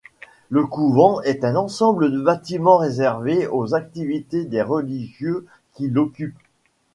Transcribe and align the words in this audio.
Le 0.49 0.65
couvent 0.65 1.21
est 1.21 1.43
un 1.43 1.55
ensemble 1.55 2.11
de 2.11 2.19
bâtiments 2.19 2.77
réservés 2.77 3.45
aux 3.45 3.75
activités 3.75 4.45
des 4.45 4.63
religieux 4.63 5.45
qui 5.75 5.89
l'occupent. 5.91 6.39